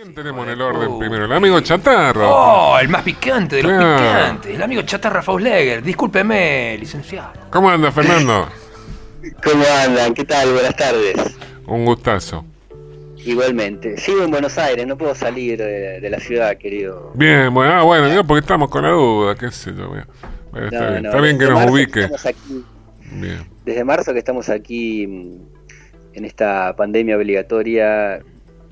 [0.00, 1.24] ¿Quién tenemos en el orden primero?
[1.24, 2.30] El amigo Chatarro.
[2.30, 3.96] Oh, el más picante de los Claro.
[3.96, 4.54] picantes.
[4.54, 5.82] El amigo Chatarra Fausleger.
[5.82, 7.32] Discúlpeme, licenciado.
[7.50, 8.46] ¿Cómo anda, Fernando?
[9.42, 10.14] ¿Cómo andan?
[10.14, 10.52] ¿Qué tal?
[10.52, 11.16] Buenas tardes.
[11.66, 12.44] Un gustazo.
[13.16, 13.96] Igualmente.
[13.96, 17.10] Sigo en Buenos Aires, no puedo salir de, de la ciudad, querido.
[17.16, 19.88] Bien, bueno, ah, bueno, no, porque estamos con la duda, qué sé yo.
[19.88, 20.06] Bueno,
[20.68, 22.00] está No, bien, no, está bien que nos ubique.
[22.02, 22.64] estamos aquí-
[23.14, 23.48] Bien.
[23.64, 25.38] desde marzo que estamos aquí mm,
[26.12, 28.20] en esta pandemia obligatoria,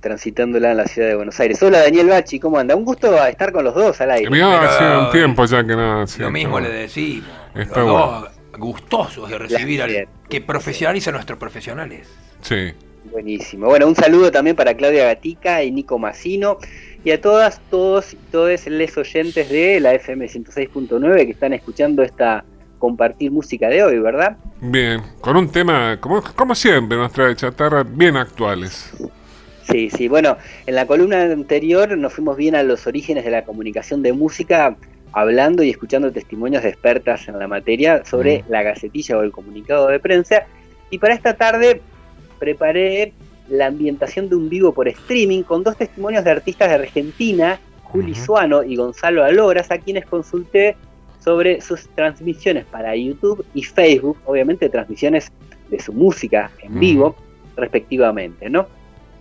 [0.00, 1.62] transitándola en la ciudad de Buenos Aires.
[1.62, 2.74] Hola Daniel Bachi, ¿cómo anda?
[2.76, 4.30] Un gusto estar con los dos al aire.
[4.30, 6.04] Mirá, Pero- hace un tiempo ya que no.
[6.18, 7.28] Lo mismo le decimos.
[7.54, 8.20] Está los bueno.
[8.20, 12.08] dos gustosos de recibir al que profesionaliza a nuestros profesionales.
[12.42, 12.72] Sí.
[13.10, 13.66] Buenísimo.
[13.66, 16.58] Bueno, un saludo también para Claudia Gatica y Nico Massino
[17.04, 22.02] y a todas, todos y todos les oyentes de la FM 106.9 que están escuchando
[22.02, 22.44] esta
[22.78, 24.36] compartir música de hoy, ¿verdad?
[24.60, 25.00] Bien.
[25.20, 28.92] Con un tema, como, como siempre, nos trae chatarra bien actuales.
[29.70, 30.08] Sí, sí.
[30.08, 30.36] Bueno,
[30.66, 34.76] en la columna anterior nos fuimos bien a los orígenes de la comunicación de música,
[35.12, 38.50] hablando y escuchando testimonios de expertas en la materia sobre Mm.
[38.52, 40.44] la gacetilla o el comunicado de prensa.
[40.90, 41.80] Y para esta tarde
[42.38, 43.12] preparé
[43.48, 48.14] la ambientación de un vivo por streaming con dos testimonios de artistas de Argentina, Juli.
[48.14, 50.76] Suano y Gonzalo Aloras, a quienes consulté
[51.24, 55.30] sobre sus transmisiones para YouTube y Facebook, obviamente transmisiones
[55.70, 56.78] de su música en Ujú.
[56.80, 57.16] vivo,
[57.56, 58.66] respectivamente, ¿no?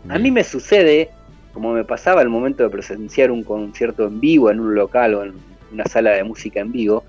[0.09, 1.09] A mí me sucede,
[1.53, 5.23] como me pasaba al momento de presenciar un concierto en vivo en un local o
[5.23, 5.33] en
[5.71, 7.03] una sala de música en vivo,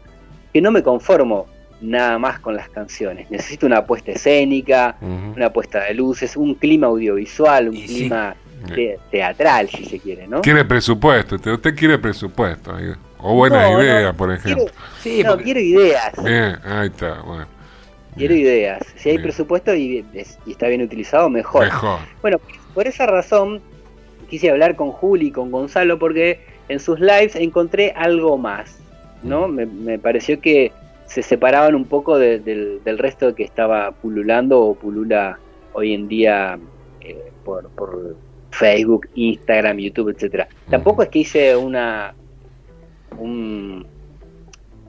[0.53, 1.47] que no me conformo
[1.81, 3.31] nada más con las canciones.
[3.31, 4.97] Necesito una puesta escénica,
[5.37, 8.35] una puesta de luces, un clima audiovisual, un Y clima
[8.75, 10.41] te- teatral, si se quiere, ¿no?
[10.41, 12.75] Quiere presupuesto, usted, usted quiere presupuesto.
[13.19, 14.65] O buena No, idea, no, por ejemplo.
[14.67, 16.13] Quiero, Sí, no, porque- quiero ideas.
[16.25, 17.47] Bien, ahí está, bueno.
[18.17, 18.47] Quiero Bien.
[18.47, 18.83] ideas.
[18.97, 19.25] Si hay Bien.
[19.25, 20.05] presupuesto y,
[20.47, 21.65] y está bien utilizado, mejor.
[21.65, 21.99] Mejor.
[22.23, 22.41] Bueno,
[22.77, 23.61] por esa razón
[24.29, 28.79] quise hablar con Juli y con Gonzalo porque en sus lives encontré algo más,
[29.23, 29.49] ¿no?
[29.49, 30.73] Me, me pareció que
[31.07, 35.39] se separaban un poco de- del, del resto que estaba pululando o pulula
[35.73, 36.59] hoy en día
[37.01, 38.17] eh, por, por
[38.51, 40.47] Facebook, Instagram, YouTube, etcétera.
[40.69, 42.15] Tampoco es que hice una
[43.19, 43.87] un,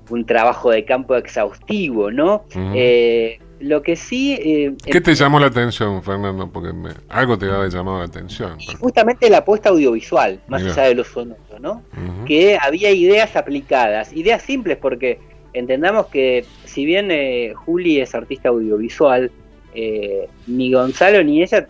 [0.10, 2.44] un trabajo de campo exhaustivo, ¿no?
[2.50, 2.74] Ujú.
[2.76, 6.50] Eh, lo que sí eh, ¿Qué te llamó la atención, Fernando?
[6.52, 8.60] Porque me- algo te va a haber llamado la atención.
[8.60, 10.74] Y justamente la apuesta audiovisual, más Mirá.
[10.74, 11.82] allá de lo sonoro, ¿no?
[12.26, 15.20] Que había ideas aplicadas, ideas simples porque
[15.54, 19.32] entendamos que si bien eh, Juli es artista audiovisual,
[19.74, 21.68] eh, ni Gonzalo ni ella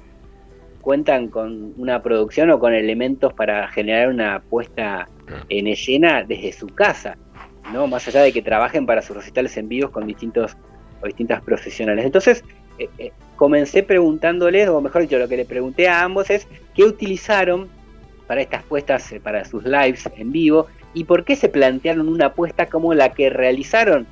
[0.82, 5.44] cuentan con una producción o con elementos para generar una puesta Claro.
[5.50, 7.18] en escena desde su casa,
[7.74, 7.86] ¿no?
[7.88, 10.56] Más allá de que trabajen para sus recitales en vivos con distintos
[11.02, 12.06] o distintas profesionales.
[12.06, 12.44] Entonces,
[12.80, 16.84] eh, eh, comencé preguntándoles, o mejor dicho, lo que le pregunté a ambos es qué
[16.84, 17.68] utilizaron
[18.28, 22.28] para estas puestas, eh, para sus lives en vivo, y por qué se plantearon una
[22.28, 24.08] apuesta como la que realizaron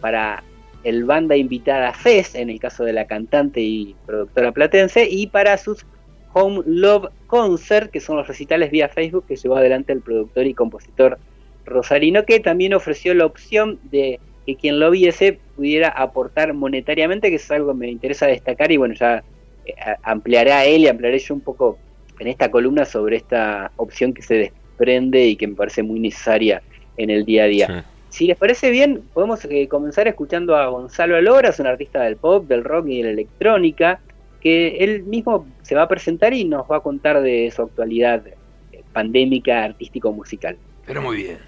[0.00, 0.42] para
[0.84, 5.56] el banda invitada Fez, en el caso de la cantante y productora platense, y para
[5.56, 5.86] sus
[6.32, 10.54] Home Love Concert, que son los recitales vía Facebook que llevó adelante el productor y
[10.54, 11.18] compositor
[11.64, 17.36] Rosarino, que también ofreció la opción de que quien lo viese pudiera aportar monetariamente, que
[17.36, 19.22] es algo que me interesa destacar y bueno, ya
[19.66, 21.76] eh, a- ampliaré a él y ampliaré yo un poco
[22.18, 26.62] en esta columna sobre esta opción que se desprende y que me parece muy necesaria
[26.96, 27.66] en el día a día.
[27.66, 27.88] Sí.
[28.08, 32.46] Si les parece bien, podemos eh, comenzar escuchando a Gonzalo Aloras, un artista del pop,
[32.48, 34.00] del rock y de la electrónica,
[34.40, 38.26] que él mismo se va a presentar y nos va a contar de su actualidad
[38.26, 40.56] eh, pandémica, artístico-musical.
[40.86, 41.38] Pero muy bien.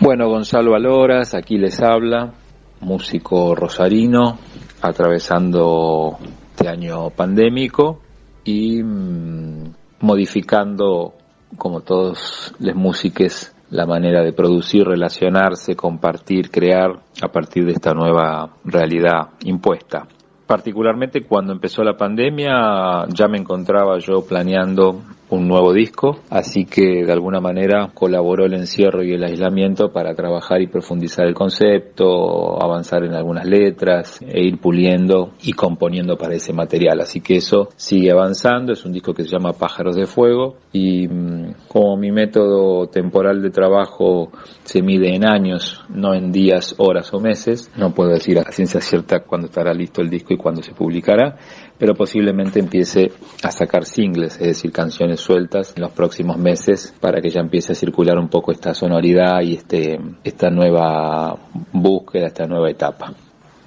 [0.00, 2.32] Bueno, Gonzalo Aloras, aquí les habla,
[2.80, 4.38] músico rosarino,
[4.82, 6.18] atravesando
[6.50, 8.00] este año pandémico
[8.44, 11.14] y mm, modificando,
[11.56, 17.92] como todos los músicos, la manera de producir, relacionarse, compartir, crear a partir de esta
[17.92, 20.06] nueva realidad impuesta.
[20.46, 27.04] Particularmente cuando empezó la pandemia ya me encontraba yo planeando un nuevo disco, así que
[27.04, 32.62] de alguna manera colaboró el encierro y el aislamiento para trabajar y profundizar el concepto,
[32.62, 37.00] avanzar en algunas letras e ir puliendo y componiendo para ese material.
[37.00, 41.08] Así que eso sigue avanzando, es un disco que se llama Pájaros de Fuego y
[41.08, 44.30] mm, como mi método temporal de trabajo
[44.64, 48.80] se mide en años, no en días, horas o meses, no puedo decir a ciencia
[48.80, 51.36] cierta cuándo estará listo el disco y cuándo se publicará,
[51.78, 53.10] pero posiblemente empiece
[53.42, 57.72] a sacar singles, es decir, canciones sueltas en los próximos meses para que ya empiece
[57.72, 61.36] a circular un poco esta sonoridad y este, esta nueva
[61.72, 63.12] búsqueda, esta nueva etapa.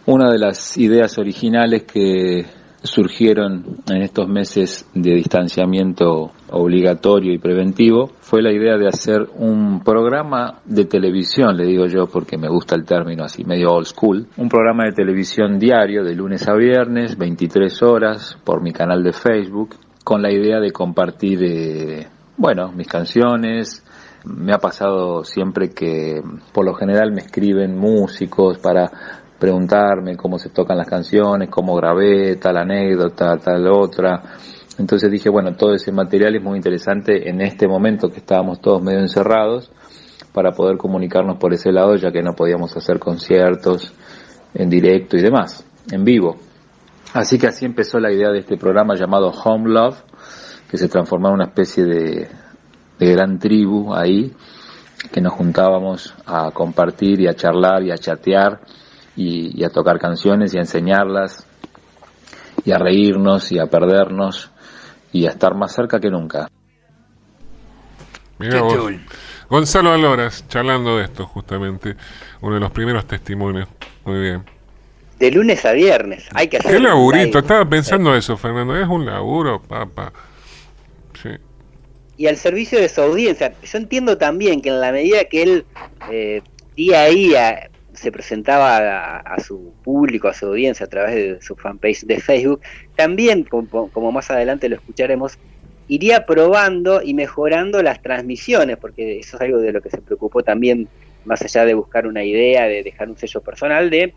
[0.06, 2.46] Una de las ideas originales que
[2.82, 9.84] surgieron en estos meses de distanciamiento obligatorio y preventivo fue la idea de hacer un
[9.84, 14.28] programa de televisión, le digo yo porque me gusta el término así medio old school,
[14.38, 19.14] un programa de televisión diario de lunes a viernes, 23 horas por mi canal de
[19.14, 22.08] Facebook, con la idea de compartir, eh,
[22.38, 23.86] bueno, mis canciones,
[24.26, 26.22] me ha pasado siempre que
[26.54, 28.90] por lo general me escriben músicos para
[29.40, 34.22] preguntarme cómo se tocan las canciones, cómo grabé tal anécdota, tal otra.
[34.80, 38.82] Entonces dije, bueno, todo ese material es muy interesante en este momento que estábamos todos
[38.82, 39.70] medio encerrados
[40.34, 43.94] para poder comunicarnos por ese lado, ya que no podíamos hacer conciertos
[44.54, 46.38] en directo y demás, en vivo.
[47.14, 50.02] Así que así empezó la idea de este programa llamado Home Love,
[50.72, 52.30] que se transformó en una especie de,
[53.00, 54.34] gran tribu ahí,
[55.12, 58.62] que nos juntábamos a compartir y a charlar y a chatear
[59.18, 61.46] y, a tocar canciones y a enseñarlas
[62.64, 64.52] y a reírnos y a perdernos
[65.12, 66.50] y a estar más cerca que nunca.
[68.38, 68.92] Mira vos.
[69.50, 71.96] Gonzalo Aloras, charlando de esto justamente,
[72.42, 73.68] uno de los primeros testimonios.
[74.06, 74.44] Muy bien.
[75.18, 76.72] De lunes a viernes, hay que hacer...
[76.72, 80.14] Qué laburito, estaba pensando eso, Fernando, es un laburo, papá.
[81.22, 81.30] Sí.
[82.16, 85.66] Y al servicio de su audiencia, yo entiendo también que en la medida que él
[86.12, 86.42] eh,
[86.76, 87.69] día a día
[88.00, 92.62] se presentaba a, su público, a su audiencia a través de su fanpage de Facebook,
[92.96, 95.38] también, como, más adelante lo escucharemos,
[95.90, 100.44] iría probando y mejorando las transmisiones, porque eso es algo de lo que se preocupó
[100.44, 100.88] también,
[101.26, 104.14] más allá de buscar una idea, de dejar un sello personal, de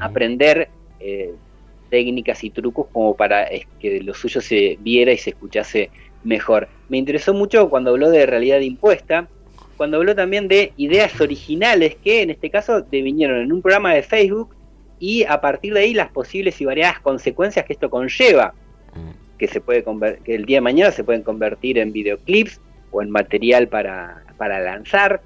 [0.00, 0.68] aprender
[0.98, 1.34] eh,
[1.90, 3.48] técnicas y trucos como para
[3.78, 5.90] que lo suyo se viera y se escuchase
[6.24, 6.68] mejor.
[6.88, 9.28] Me interesó mucho cuando habló de realidad impuesta,
[9.76, 14.02] cuando habló también de ideas originales que en este caso devinieron en un programa de
[14.02, 14.54] Facebook
[14.98, 18.54] y a partir de ahí las posibles y variadas consecuencias que esto conlleva,
[18.94, 19.38] mm.
[19.38, 19.84] que se puede
[20.24, 24.60] que el día de mañana se pueden convertir en videoclips o en material para, para
[24.60, 25.20] lanzar,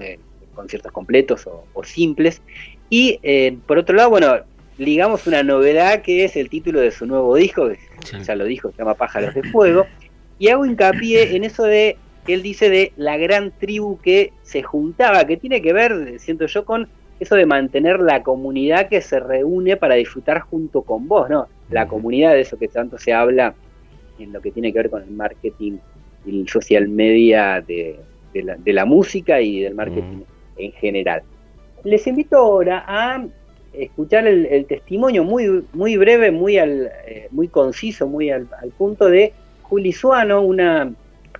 [0.00, 0.18] eh,
[0.54, 2.42] conciertos completos o, simples.
[2.90, 4.36] Y eh, por otro lado, bueno,
[4.78, 7.78] ligamos una novedad que es el título de su nuevo disco, que
[8.22, 9.86] ya lo dijo, se llama Pájaros de Fuego,
[10.38, 11.96] y hago hincapié en eso de
[12.26, 16.46] que él dice de la gran tribu que se juntaba, que tiene que ver, siento
[16.46, 16.88] yo, con
[17.20, 21.46] eso de mantener la comunidad que se reúne para disfrutar junto con vos, ¿no?
[21.70, 23.54] La comunidad de eso que tanto se habla
[24.18, 25.78] en lo que tiene que ver con el marketing
[26.26, 27.98] y el social media de,
[28.34, 30.22] la, música y del marketing
[30.58, 31.22] en general.
[31.84, 33.24] Les invito ahora a
[33.72, 39.08] escuchar el, testimonio muy, muy breve, muy, al, eh, muy conciso, muy al, al punto
[39.08, 39.32] de
[39.62, 40.92] Juli Suano, una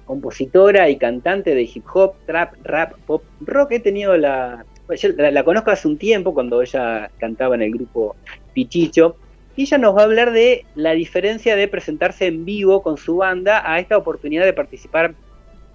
[0.06, 3.73] compositora y cantante de hip hop, trap, rap, pop, rock.
[3.73, 4.64] He tenido la,
[4.94, 8.17] yo la, conozco hace un tiempo cuando ella cantaba en el grupo
[8.55, 9.17] Pichicho.
[9.56, 13.17] Y ella nos va a hablar de la diferencia de presentarse en vivo con su
[13.17, 15.14] banda a esta oportunidad de participar,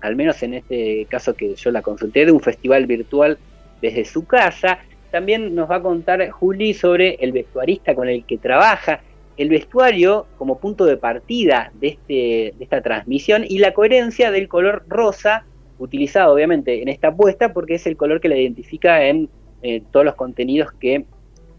[0.02, 3.38] al menos en este caso que yo la consulté, de un festival virtual
[3.82, 4.80] desde su casa.
[5.10, 9.02] También nos va a contar Juli sobre el vestuarista con el que trabaja,
[9.42, 14.48] el vestuario como punto de partida de, este, de esta transmisión y la coherencia del
[14.48, 15.46] color rosa
[15.80, 19.30] utilizado obviamente en esta apuesta porque es el color que la identifica en
[19.64, 21.06] eh, todos los contenidos que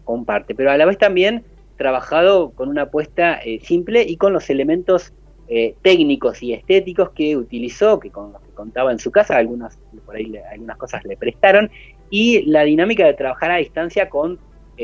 [0.05, 1.43] comparte, pero a la vez también
[1.77, 5.11] trabajado con una apuesta eh, simple y con los elementos
[5.49, 9.77] eh, técnicos y estéticos que utilizó, que con los que contaba en su casa, algunas
[10.05, 11.69] por ahí algunas cosas le prestaron,
[12.09, 14.39] y la dinámica de trabajar a distancia con,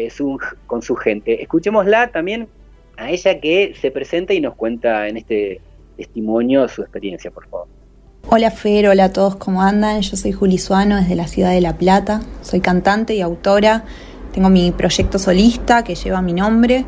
[0.10, 0.38] su,
[0.68, 1.41] con su gente.
[1.41, 2.50] Escuchémosla también
[3.00, 5.62] a ella que se presenta y nos cuenta en este
[5.98, 7.68] testimonio su experiencia, por favor.
[8.27, 10.01] Hola Fer, hola a todos, ¿cómo andan?
[10.01, 13.86] Yo soy Juli Suano desde la ciudad de La Plata, soy cantante y autora,
[14.34, 16.86] tengo mi proyecto solista que lleva mi nombre.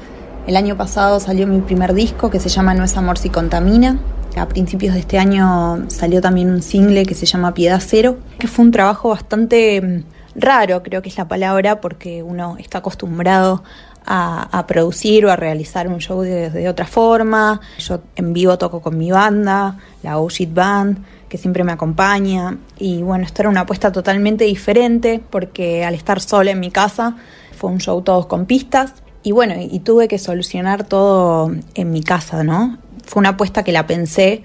[0.47, 3.99] El año pasado salió mi primer disco que se llama No es amor si contamina.
[4.35, 8.47] A principios de este año salió también un single que se llama Piedad Cero, que
[8.47, 10.03] fue un trabajo bastante mm,
[10.35, 13.63] raro, creo que es la palabra, porque uno está acostumbrado
[14.05, 17.61] a, producir o a realizar un show de, otra forma.
[17.77, 22.57] Yo en vivo toco con mi banda, la O-Shit Band, que siempre me acompaña.
[22.77, 27.17] Y bueno, esto era una apuesta totalmente diferente porque al estar sola en mi casa
[27.55, 28.93] fue un show todos con pistas.
[29.23, 32.79] Y bueno, y tuve que solucionar todo en mi casa, ¿no?
[33.05, 34.43] Fue una apuesta que la pensé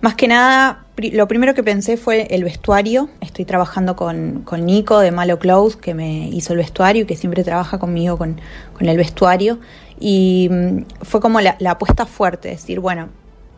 [0.00, 3.08] Más que nada, lo primero que pensé fue el vestuario.
[3.20, 7.16] Estoy trabajando con, con Nico de Malo Clothes, que me hizo el vestuario y que
[7.16, 8.40] siempre trabaja conmigo con,
[8.76, 9.58] con el vestuario.
[9.98, 13.08] Y mm, fue como la, apuesta fuerte, decir, bueno,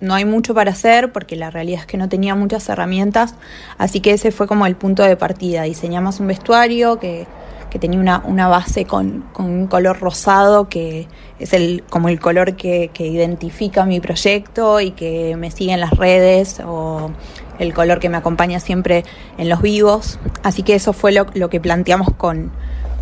[0.00, 3.35] no hay mucho para hacer porque la realidad es que no tenía muchas herramientas,
[3.78, 5.62] así que ese fue como el punto de partida.
[5.62, 7.26] Diseñamos un vestuario que,
[7.71, 11.07] que tenía una, una base con, con, un color rosado que
[11.39, 15.81] es el, como el color que, que, identifica mi proyecto y que me sigue en
[15.81, 17.11] las redes o
[17.59, 19.05] el color que me acompaña siempre
[19.37, 20.19] en los vivos.
[20.43, 22.51] Así que eso fue lo, lo que planteamos con,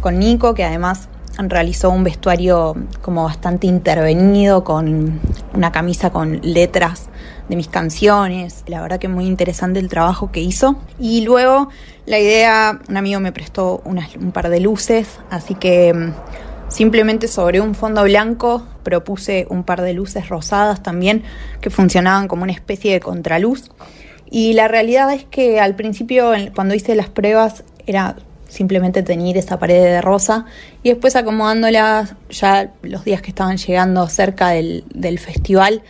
[0.00, 1.08] con Nico, que además
[1.38, 5.20] realizó un vestuario como bastante intervenido, con
[5.56, 7.08] una camisa con letras
[7.48, 8.62] de mis canciones.
[8.66, 10.76] La verdad que muy interesante el trabajo que hizo.
[11.00, 11.70] Y luego
[12.04, 16.12] la idea, un amigo me prestó un par de luces, así que mm,
[16.68, 21.22] simplemente sobre un fondo blanco propuse un par de luces rosadas también
[21.60, 23.70] que funcionaban como una especie de contraluz.
[24.30, 28.16] Y la realidad es que al principio, cuando hice las pruebas, era
[28.56, 30.46] simplemente teñir esa pared de rosa
[30.82, 35.82] y después acomodándolas ya los días que estaban llegando cerca del, del festival,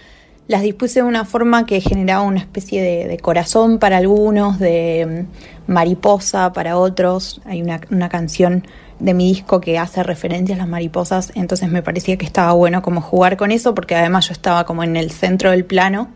[0.49, 5.27] las dispuse de una forma que generaba una especie de, corazón para algunos, de
[5.67, 7.41] mm, mariposa para otros.
[7.45, 8.67] Hay una, una, canción
[9.01, 12.81] de mi disco que hace referencia a las mariposas, entonces me parecía que estaba bueno
[12.83, 16.11] como jugar con eso, porque además yo estaba como en el centro del plano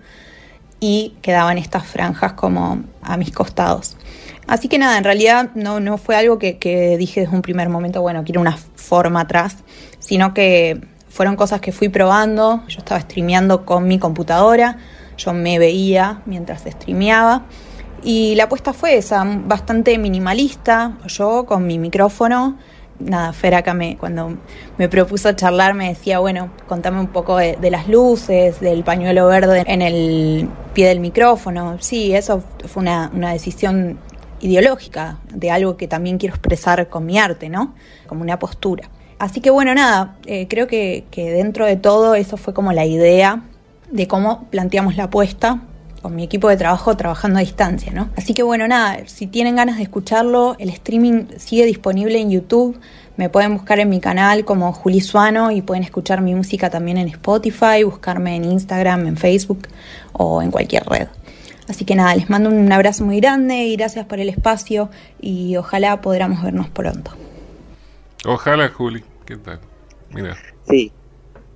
[0.79, 3.97] y quedaban estas franjas como a mis costados.
[4.51, 8.03] Así que nada, en realidad no, no fue algo que, dije desde un primer momento,
[8.03, 9.59] bueno, quiero una forma atrás,
[10.01, 12.61] sino que fueron cosas que fui probando.
[12.67, 14.77] Yo estaba streameando con mi computadora,
[15.17, 17.45] yo me veía mientras streameaba.
[18.03, 22.59] Y la apuesta fue esa, bastante minimalista, yo con mi micrófono.
[22.99, 24.37] Nada, Fer me, cuando
[24.79, 29.29] me propuso charlar me decía, bueno, contame un poco de, de, las luces, del pañuelo
[29.29, 31.77] verde en el pie del micrófono.
[31.79, 33.97] Sí, eso fue una, una decisión
[34.41, 37.75] ideológica, de algo que también quiero expresar con mi arte, ¿no?
[38.07, 38.89] Como una postura.
[39.19, 42.87] Así que bueno, nada, eh, creo que, que, dentro de todo eso fue como la
[42.87, 43.43] idea
[43.91, 45.61] de cómo planteamos la apuesta
[46.01, 48.09] con mi equipo de trabajo trabajando a distancia, ¿no?
[48.17, 52.81] Así que bueno, nada, si tienen ganas de escucharlo, el streaming sigue disponible en YouTube,
[53.17, 56.97] me pueden buscar en mi canal como Juli Suano y pueden escuchar mi música también
[56.97, 59.69] en Spotify, buscarme en Instagram, en Facebook
[60.15, 61.09] o en cualquier red.
[61.71, 65.57] Así que nada, les mando un abrazo muy grande y gracias por el espacio y
[65.57, 67.13] ojalá podamos vernos pronto.
[68.27, 69.05] Ojalá, Juli.
[69.25, 69.61] ¿Qué tal?
[70.13, 70.37] Mira.
[70.69, 70.91] Sí.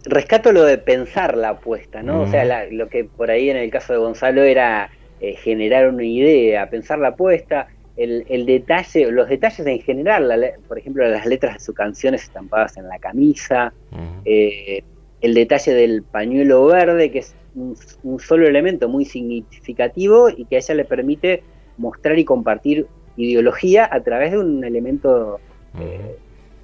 [0.04, 2.18] Rescato lo de pensar la apuesta, ¿no?
[2.18, 2.20] Mm.
[2.20, 4.88] O sea, la, lo que por ahí en el caso de Gonzalo era
[5.20, 7.66] eh, generar una idea, pensar la apuesta,
[7.96, 12.22] el, el, detalle, los detalles en general, la, por ejemplo, las letras de sus canciones
[12.22, 14.20] estampadas en la camisa, mm.
[14.26, 14.84] eh,
[15.22, 20.56] el detalle del pañuelo verde, que es un, un, solo elemento muy significativo y que
[20.56, 21.42] a ella le permite
[21.76, 25.38] mostrar y compartir ideología a través de un elemento
[25.78, 26.16] eh,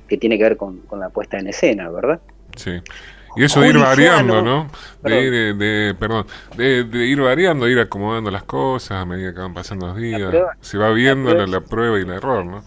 [0.08, 2.20] que tiene que ver con, con, la puesta en escena, ¿verdad?
[2.56, 2.80] Sí.
[3.36, 4.68] Y eso de ir variando, ¿no?
[5.04, 9.38] De ir, de, perdón, de, de, ir variando, ir acomodando las cosas a medida que
[9.38, 10.30] van pasando los días.
[10.30, 12.64] Prueba, Se va viendo la, la, prueba y el error, ¿no?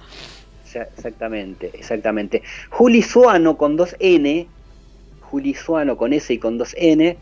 [0.73, 2.41] Exactamente, exactamente.
[2.69, 4.47] Juli Suano con dos N,
[5.21, 7.17] Juli Suano con S y con dos N,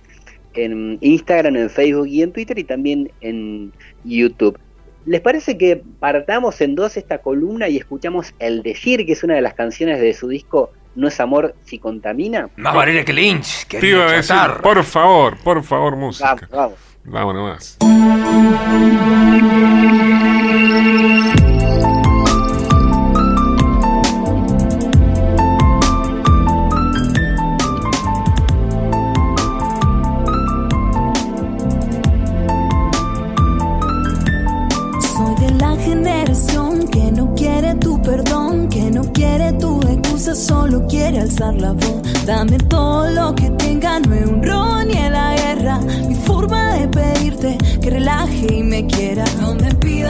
[0.53, 3.71] en Instagram, en Facebook y en Twitter y también en
[4.03, 4.57] YouTube.
[5.05, 9.35] ¿Les parece que partamos en dos esta columna y escuchamos El Decir, que es una
[9.35, 12.49] de las canciones de su disco No es amor si contamina?
[12.55, 16.35] Más vale que Lynch, que Te iba a decir, por favor, por favor, música.
[16.51, 16.79] Vamos, vamos.
[17.03, 18.91] Vámonos solo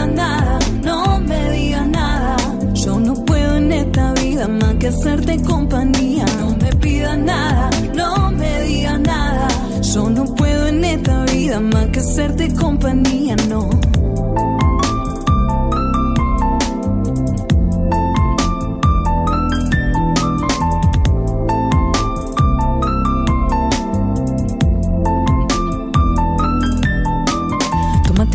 [0.08, 2.36] nada, no me digas nada.
[2.74, 6.25] Yo no puedo en esta vida más que hacerte compañía.
[6.39, 9.48] No me pidas nada, no me digas nada.
[9.81, 13.70] Yo no puedo en esta vida más que hacerte compañía, no.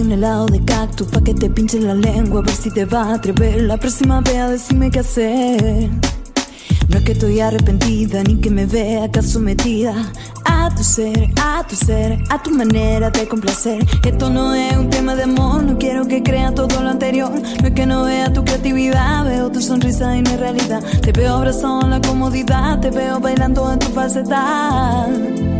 [0.06, 0.46] un helado
[0.96, 3.76] cactus pa' que te pinche la lengua a ver si te va a atrever la
[3.76, 5.90] próxima vez a decirme qué hacer.
[6.88, 9.94] No es que estoy arrepentida ni que me vea acá sometida
[10.44, 13.84] a tu ser, a tu ser, a tu manera de complacer.
[14.04, 17.30] Esto no es un tema de amor, no quiero que crea todo lo anterior.
[17.30, 20.82] No es que no vea tu creatividad, veo tu sonrisa y mi realidad.
[21.02, 25.55] Te veo abrazado en la comodidad, te veo bailando en tu falsedad.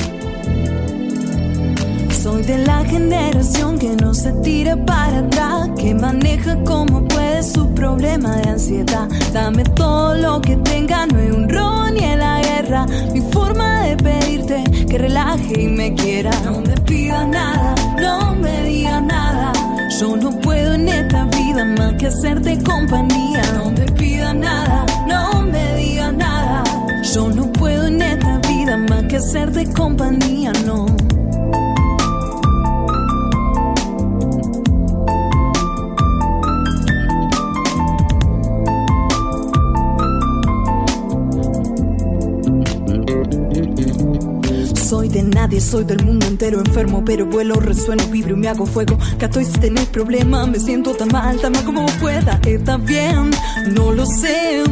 [2.26, 7.73] Soy de la generación que no se tira para atrás, que maneja como puede su
[7.73, 9.09] problema de ansiedad.
[9.33, 12.85] Dame todo lo que tenga, no hay un ron ni en la guerra.
[13.12, 16.33] Mi forma de pedirte que relaje y me quiera.
[16.45, 19.52] No me pidas nada, no me digas nada.
[20.00, 23.42] Yo no puedo en esta vida más que hacerte compañía.
[23.54, 26.64] No me pidas nada, no me digas nada.
[27.04, 30.87] Yo no puedo en esta vida más que hacerte compañía, no.
[45.47, 48.99] Nadie, soy del mundo entero enfermo, pero vuelo, resueno, vibro y me hago fuego.
[49.17, 52.41] Gato, si tenés problemas, me siento tan mal, tan mal como pueda.
[52.45, 53.31] Está bien,
[53.73, 54.65] no lo sé.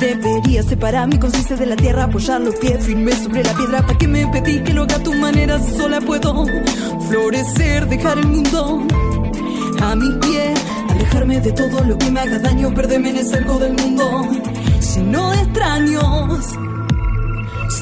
[0.00, 3.82] Debería separar mi conciencia de la tierra, apoyar los pies firmes sobre la piedra.
[3.86, 5.58] ¿Para que me pedí que lo haga a tu manera?
[5.58, 6.46] Si sola puedo
[7.08, 8.86] florecer, dejar el mundo
[9.82, 10.54] a mi pie,
[10.88, 14.26] alejarme de todo lo que me haga daño, perderme en el cerco del mundo.
[14.94, 16.58] Lleno de extraños.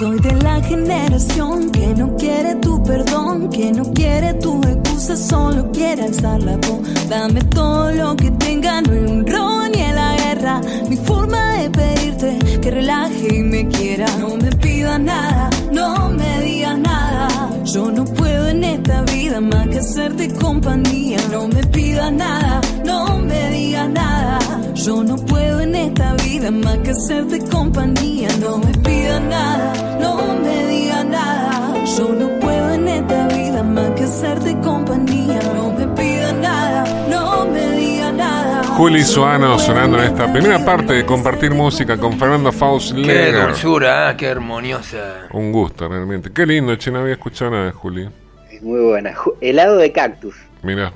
[0.01, 5.71] Soy de la generación que no quiere tu perdón, que no quiere tu excusa, solo
[5.73, 6.81] quiere alzar la voz.
[7.11, 10.63] Dame todo lo que tenga, no hay un ron ni en la guerra.
[10.89, 14.07] Mi forma de pedirte que relaje y me quiera.
[14.17, 17.51] No me pidas nada, no me digas nada.
[17.65, 21.19] Yo no puedo en esta vida más que hacerte compañía.
[21.31, 24.40] No me pidas nada, no me digas nada.
[24.85, 28.29] Yo no puedo en esta vida más que hacerte compañía.
[28.41, 31.85] No me pidas nada, no me digas nada.
[31.85, 35.39] Yo no puedo en esta vida más que hacerte compañía.
[35.55, 38.63] No me pidas nada, no me digas nada.
[38.65, 43.49] Juli Suano sonando en esta primera parte de compartir música con Fernando Faust Qué Lerner.
[43.49, 44.17] dulzura, ¿eh?
[44.17, 45.27] qué armoniosa.
[45.33, 46.33] Un gusto realmente.
[46.33, 48.09] Qué lindo, che, no había escuchado nada de Juli.
[48.51, 49.13] Es muy buena.
[49.43, 50.37] Helado de cactus.
[50.63, 50.93] Mira,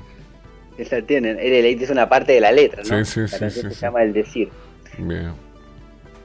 [0.77, 1.37] Esa tienen.
[1.39, 3.05] Era- Es una parte de la letra, ¿no?
[3.05, 3.81] Sí, sí, La sí, se sí.
[3.81, 4.49] llama El Decir.
[4.97, 5.31] bien.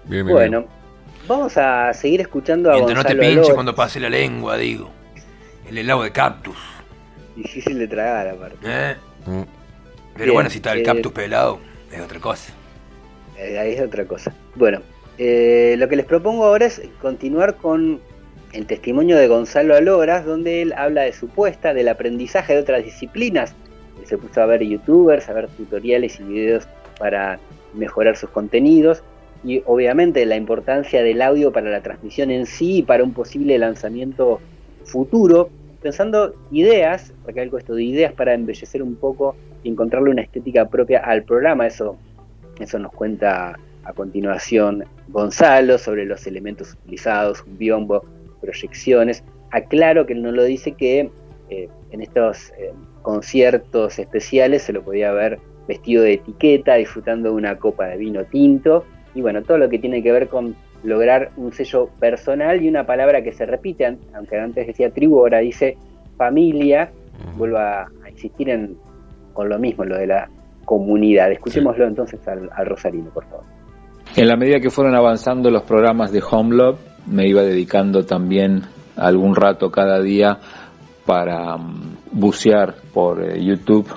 [0.04, 0.64] Bien, Bueno,
[1.28, 4.90] vamos a seguir escuchando a Mientras no te pinche cuando pase la lengua, digo.
[5.68, 6.56] El helado de cactus.
[7.36, 8.56] Difícil de tragar, aparte.
[8.64, 8.96] ¿eh?
[9.26, 9.42] Mm.
[10.14, 11.60] Pero Bien, bueno, si está el eh, cactus pelado,
[11.92, 12.52] es otra cosa.
[13.38, 14.34] Eh, ahí es otra cosa.
[14.56, 14.80] Bueno,
[15.16, 18.00] eh, lo que les propongo ahora es continuar con
[18.52, 22.82] el testimonio de Gonzalo Aloras, donde él habla de su puesta, del aprendizaje de otras
[22.84, 23.54] disciplinas.
[24.04, 26.66] Se puso a ver youtubers, a ver tutoriales y videos
[26.98, 27.38] para
[27.74, 29.02] mejorar sus contenidos
[29.44, 33.58] y obviamente la importancia del audio para la transmisión en sí y para un posible
[33.58, 34.40] lanzamiento
[34.84, 35.48] futuro,
[35.80, 40.98] pensando ideas, recalco esto de ideas para embellecer un poco y encontrarle una estética propia
[41.00, 41.96] al programa, eso
[42.60, 48.04] eso nos cuenta a continuación Gonzalo sobre los elementos utilizados, un biombo,
[48.40, 49.24] proyecciones.
[49.50, 51.10] Aclaro que él no lo dice que
[51.48, 57.34] eh, en estos eh, conciertos especiales se lo podía ver vestido de etiqueta, disfrutando de
[57.34, 58.84] una copa de vino tinto
[59.14, 62.84] y bueno, todo lo que tiene que ver con lograr un sello personal y una
[62.86, 65.76] palabra que se repite, aunque antes decía tribu, ahora dice
[66.16, 66.90] familia,
[67.36, 68.76] vuelvo a, a insistir en,
[69.32, 70.28] con lo mismo, lo de la
[70.64, 71.30] comunidad.
[71.32, 73.44] Escuchémoslo entonces al, al Rosarino, por favor.
[74.16, 78.62] En la medida que fueron avanzando los programas de Home Love, me iba dedicando también
[78.96, 80.38] algún rato cada día
[81.10, 83.88] para mm, bucear por eh, YouTube,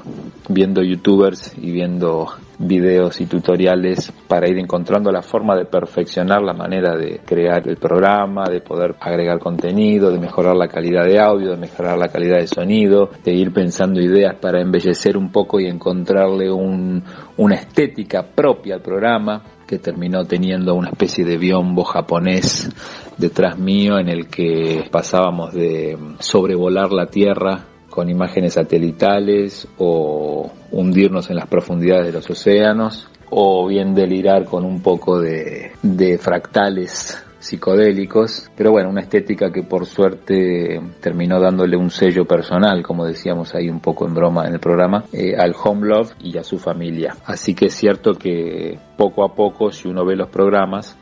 [0.50, 2.26] viendo youtubers y viendo
[2.58, 7.78] videos y tutoriales para ir encontrando la forma de perfeccionar la manera de crear el
[7.78, 12.40] programa, de poder agregar contenido, de mejorar la calidad de audio, de mejorar la calidad
[12.40, 17.04] de sonido, de ir pensando ideas para embellecer un poco y encontrarle un-
[17.38, 19.44] una estética propia al programa
[19.80, 22.70] terminó teniendo una especie de biombo japonés
[23.18, 31.30] detrás mío en el que pasábamos de sobrevolar la Tierra con imágenes satelitales o hundirnos
[31.30, 38.50] en las profundidades de los océanos o bien delirar con un poco de fractales psicodélicos,
[38.56, 43.70] pero bueno, una estética que por suerte terminó dándole un sello personal, como decíamos ahí
[43.70, 47.18] un poco en broma en el programa, eh, al Home Love y a su familia.
[47.26, 50.98] Así que es cierto que poco a poco, si uno ve los programas,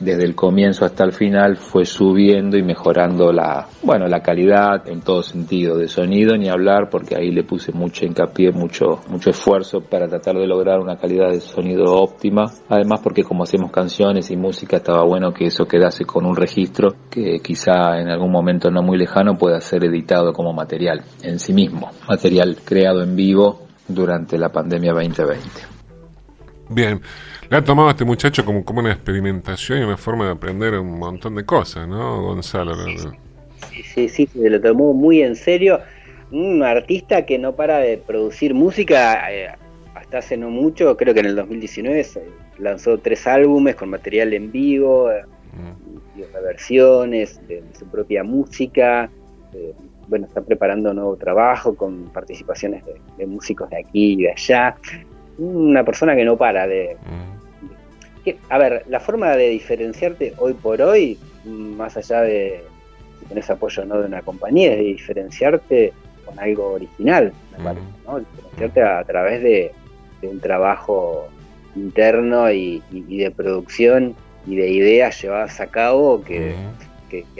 [0.00, 5.00] desde el comienzo hasta el final fue subiendo y mejorando la, bueno, la calidad en
[5.00, 9.80] todo sentido de sonido, ni hablar, porque ahí le puse mucho hincapié, mucho, mucho esfuerzo
[9.80, 12.44] para tratar de lograr una calidad de sonido óptima.
[12.68, 16.94] Además, porque como hacemos canciones y música, estaba bueno que eso quedase con un registro
[17.10, 21.52] que quizá en algún momento no muy lejano pueda ser editado como material en sí
[21.52, 25.74] mismo, material creado en vivo durante la pandemia 2020.
[26.70, 27.00] Bien,
[27.50, 30.98] le ha tomado este muchacho como, como una experimentación y una forma de aprender un
[30.98, 32.74] montón de cosas, ¿no, Gonzalo?
[33.70, 35.80] Sí, sí, sí, se lo tomó muy en serio.
[36.30, 39.48] Un artista que no para de producir música, eh,
[39.94, 42.06] hasta hace no mucho, creo que en el 2019
[42.58, 46.20] lanzó tres álbumes con material en vivo, eh, mm.
[46.20, 49.10] y reversiones de, su propia música.
[49.52, 49.74] Eh,
[50.08, 52.82] bueno, está preparando un nuevo trabajo con participaciones
[53.16, 54.76] de, músicos de aquí y de allá.
[55.38, 56.96] Una persona que no para de,
[58.48, 62.62] a ver, la forma de diferenciarte hoy por hoy, más allá de
[63.20, 65.92] si tenés apoyo o no de una compañía, es de diferenciarte
[66.24, 68.20] con algo original, me parece, ¿no?
[68.20, 69.72] Diferenciarte a, través de,
[70.22, 71.28] un trabajo
[71.76, 74.14] interno y, de producción
[74.46, 76.54] y de ideas llevadas a cabo que,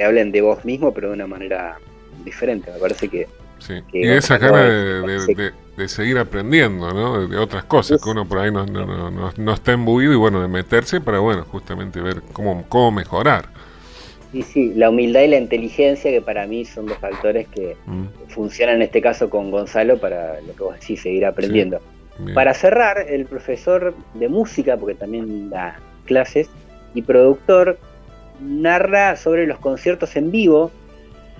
[0.04, 1.78] hablen de vos mismo, pero de una manera
[2.24, 2.70] diferente.
[2.70, 3.26] Me parece que.
[3.58, 3.82] Sí.
[3.92, 5.52] y esa cara de, de
[5.86, 7.26] seguir aprendiendo, ¿no?
[7.26, 10.40] De otras cosas, que uno por ahí no, no, no, no, está embuido y bueno,
[10.40, 13.46] de meterse para, bueno, justamente ver cómo, cómo mejorar.
[14.32, 18.28] Sí, sí, la humildad y la inteligencia que para mí son dos factores que mm.
[18.28, 21.80] funcionan en este caso con Gonzalo para lo que vos decís, seguir aprendiendo.
[22.32, 26.48] Para cerrar, el profesor de música, porque también da clases,
[26.94, 27.78] y productor,
[28.40, 30.70] narra sobre los conciertos en vivo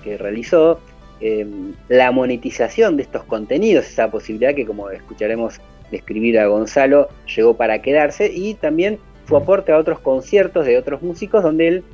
[0.03, 0.81] que realizó
[1.20, 7.57] Em, la monetización de estos contenidos, esa posibilidad que como escucharemos describir a Gonzalo, llegó
[7.57, 8.98] para quedarse y también
[9.29, 11.85] su aporte a otros conciertos de otros músicos donde él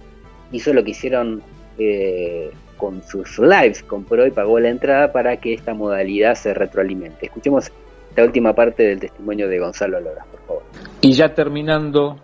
[0.53, 1.43] hizo lo que hicieron
[1.79, 7.27] eh, con sus lives, compró y pagó la entrada para que esta modalidad se retroalimente.
[7.27, 7.71] Escuchemos
[8.17, 10.63] la última parte del testimonio de Gonzalo Loras, por favor.
[11.03, 12.17] Y ya terminando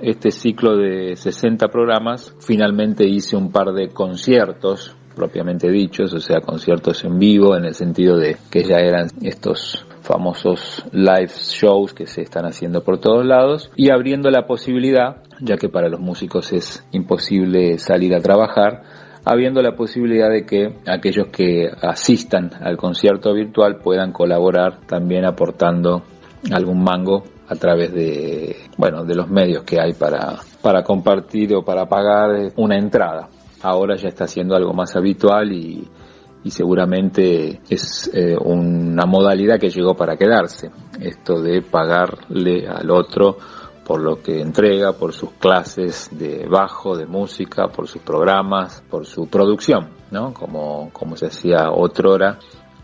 [0.00, 6.40] este ciclo de 60 programas, finalmente hice un par de conciertos propiamente dichos, o sea,
[6.40, 12.06] conciertos en vivo, en el sentido de que ya eran estos famosos live shows que
[12.06, 16.54] se están haciendo por todos lados y abriendo la posibilidad, ya que para los músicos
[16.54, 18.80] es imposible salir a trabajar,
[19.26, 26.02] habiendo la posibilidad de que aquellos que asistan al concierto virtual puedan colaborar también aportando
[26.50, 31.62] algún mango a través de bueno de los medios que hay para para compartir o
[31.62, 33.28] para pagar una entrada
[33.62, 35.88] ahora ya está siendo algo más habitual y,
[36.48, 43.36] seguramente es eh, una modalidad que llegó para quedarse, esto de pagarle al otro
[43.84, 49.04] por lo que entrega, por sus clases de bajo, de música, por sus programas, por
[49.04, 50.32] su producción, ¿no?
[50.32, 52.38] Como, como se hacía otrora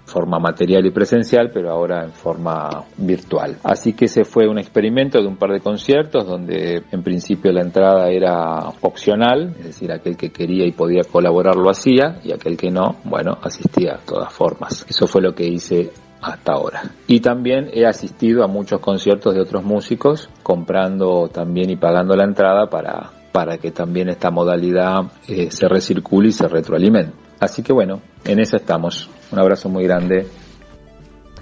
[0.07, 3.57] forma material y presencial, pero ahora en forma virtual.
[3.63, 7.63] Así que ese fue un experimento de un par de conciertos donde en principio la
[7.63, 12.57] entrada era opcional, es decir, aquel que quería y podía colaborar lo hacía y aquel
[12.57, 14.87] que no, bueno, asistía de todas formas.
[14.89, 15.91] Eso fue lo que hice
[16.23, 16.83] hasta ahora.
[17.07, 22.25] Y también he asistido a muchos conciertos de otros músicos, comprando también y pagando la
[22.25, 27.26] entrada para, para que también esta modalidad eh, se recircule y se retroalimente.
[27.41, 29.09] Así que bueno, en eso estamos.
[29.31, 30.27] Un abrazo muy grande.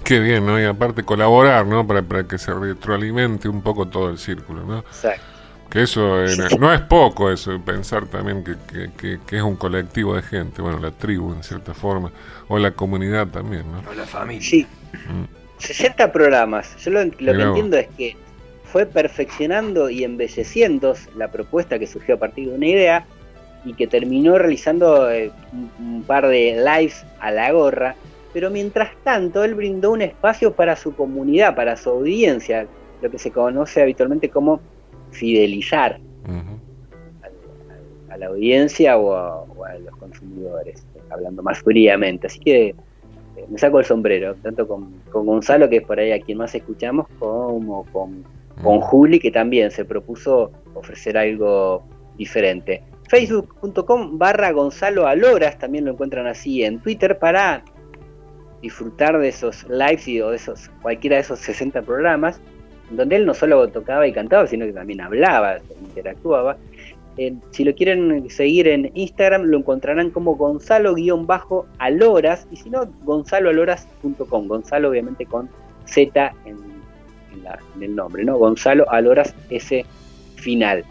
[0.03, 0.59] Qué bien, ¿no?
[0.59, 1.85] Y aparte colaborar, ¿no?
[1.87, 4.79] Para, para que se retroalimente un poco todo el círculo, ¿no?
[4.79, 5.23] Exacto.
[5.69, 10.21] Que eso eh, no es poco, eso, pensar también que, que, es un colectivo de
[10.21, 12.11] gente, bueno, la tribu en cierta forma,
[12.47, 13.83] o la comunidad también, ¿no?
[13.89, 14.47] O la familia.
[14.47, 14.67] Sí.
[15.57, 16.11] 60 mm.
[16.11, 16.77] programas.
[16.77, 18.15] Yo lo, lo que entiendo es que
[18.63, 23.07] fue perfeccionando y embelleciendo la propuesta que surgió a partir de una idea
[23.65, 25.31] y que terminó realizando eh,
[25.79, 27.95] un, par de lives a la gorra,
[28.31, 32.67] pero mientras tanto él brindó un espacio para su comunidad, para su audiencia,
[33.01, 34.61] lo que se conoce habitualmente como
[35.11, 35.99] fidelizar
[38.09, 42.27] a, la audiencia o a, los consumidores, hablando más fríamente.
[42.27, 42.75] Así que eh,
[43.49, 47.07] me saco el sombrero, tanto con, Gonzalo, que es por ahí a quien más escuchamos,
[47.19, 48.23] como con,
[48.61, 51.83] con Juli, que también se propuso ofrecer algo
[52.17, 57.63] diferente facebook.com barra Gonzalo Aloras, también lo encuentran así en Twitter para
[58.61, 62.41] disfrutar de esos lives y o de esos, cualquiera de esos 60 programas,
[62.89, 66.57] donde él no solo tocaba y cantaba, sino que también hablaba, interactuaba.
[67.17, 74.47] Eh, si lo quieren seguir en Instagram, lo encontrarán como Gonzalo-Aloras, y si no, gonzaloaloras.com,
[74.47, 75.49] Gonzalo obviamente con
[75.85, 76.57] Z en,
[77.75, 78.37] en el nombre, ¿no?
[78.37, 79.85] Gonzalo Aloras, ese
[80.35, 80.83] final.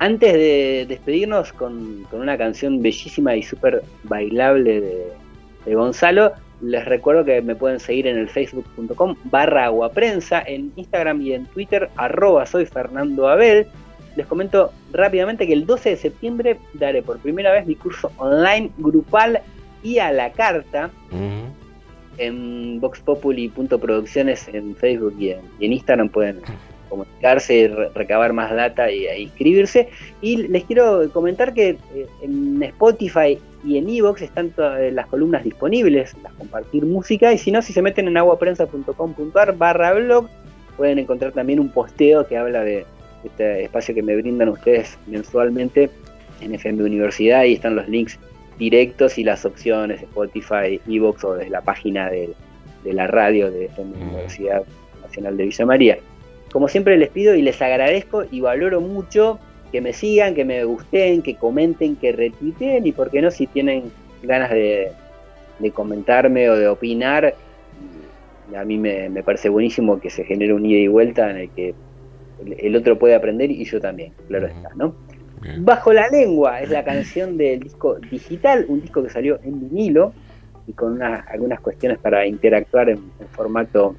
[0.00, 6.32] Antes de despedirnos con, una canción bellísima y súper bailable de, Gonzalo,
[6.62, 11.44] les recuerdo que me pueden seguir en el facebook.com barra aguaprensa, en Instagram y en
[11.44, 13.66] Twitter arroba soy Fernando Abel.
[14.16, 18.70] Les comento rápidamente que el 12 de septiembre daré por primera vez mi curso online
[18.78, 19.42] grupal
[19.82, 20.90] y a la carta
[22.16, 26.40] en voxpopuli.producciones en Facebook y en Instagram pueden
[26.90, 29.88] comunicarse, recabar más data y, inscribirse.
[30.20, 35.44] Y les quiero comentar que eh, en Spotify y en Evox están todas las columnas
[35.44, 40.28] disponibles, las compartir música, y si no, si se meten en aguaprensa.com.ar barra blog,
[40.76, 42.84] pueden encontrar también un posteo que habla de
[43.24, 45.90] este espacio que me brindan ustedes mensualmente
[46.40, 48.18] en FM Universidad, y están los links
[48.58, 52.34] directos y las opciones Spotify, Evox o desde la página de,
[52.84, 54.62] de la radio de FM Universidad
[55.02, 55.98] Nacional de Villa María.
[56.52, 59.38] Como siempre les pido y les agradezco y valoro mucho
[59.70, 63.46] que me sigan, que me gusten, que comenten, que retuiteen y por qué no si
[63.46, 64.92] tienen ganas de,
[65.72, 67.34] comentarme o de opinar,
[68.56, 71.74] a mí me, parece buenísimo que se genere un ida y vuelta en el que
[72.58, 74.94] el, otro puede aprender y yo también, claro está, ¿no?
[75.58, 80.12] Bajo la lengua es la canción del disco digital, un disco que salió en vinilo
[80.66, 83.94] y con algunas cuestiones para interactuar en, en formato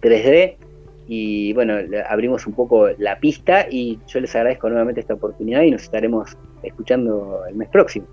[0.00, 0.56] 3D
[1.06, 1.74] y bueno,
[2.08, 6.36] abrimos un poco la pista y yo les agradezco nuevamente esta oportunidad y nos estaremos
[6.62, 8.06] escuchando el mes próximo.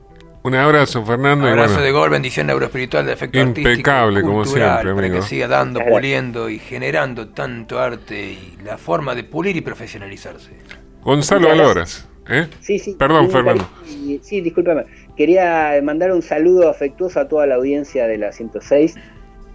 [0.44, 1.46] Un abrazo, Fernando.
[1.46, 5.82] Un abrazo de gol, bendición neuroespiritual de efecto Impecable, como siempre, Para que siga dando,
[5.86, 10.52] puliendo y generando tanto arte y la forma de pulir y profesionalizarse.
[11.04, 12.08] Gonzalo Aloras.
[12.28, 12.48] ¿eh?
[12.60, 12.96] Sí, sí.
[12.98, 13.70] Perdón, Fernando.
[14.22, 14.86] Sí, discúlpame.
[15.16, 18.96] Quería mandar un saludo afectuoso a toda la audiencia de la 106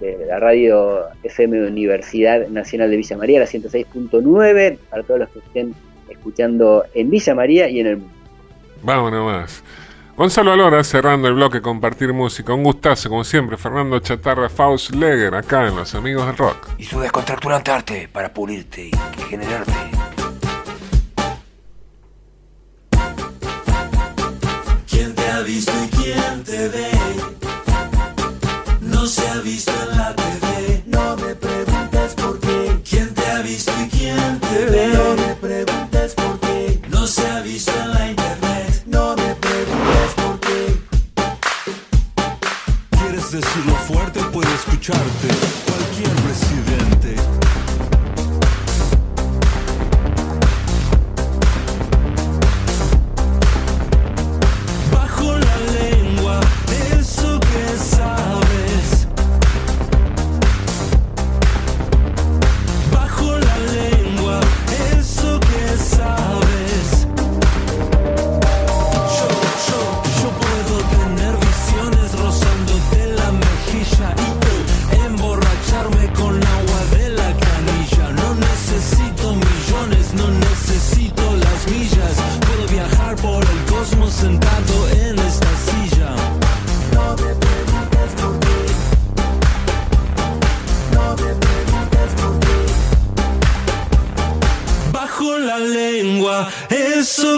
[0.01, 5.39] de la radio FM Universidad Nacional de Villa María, la 106.9, para todos los que
[5.41, 5.75] estén
[6.09, 8.15] escuchando en Villa María y en el mundo.
[8.83, 9.63] Vamos nomás.
[10.17, 12.55] Gonzalo Alora cerrando el bloque Compartir Música.
[12.55, 13.59] Un gustazo, como siempre.
[13.59, 16.71] Fernando Chatarra, Faust Leger, acá en Los Amigos del Rock.
[16.79, 19.73] Y su descontracturante arte para pulirte y generarte.
[24.89, 27.46] ¿Quién te ha visto y quién te ve?
[29.07, 30.83] No se ha visto en la TV.
[30.87, 32.83] No me preguntes por qué.
[32.91, 34.89] ¿Quién te ha visto y quién te ve?
[34.89, 36.83] No me preguntes por qué.
[36.89, 38.83] No se ha visto en la internet.
[38.87, 40.83] No me preguntes por qué.
[42.99, 44.19] ¿Quieres decirlo fuerte?
[44.33, 45.36] Puede escucharte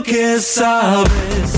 [0.03, 1.58] que sabes.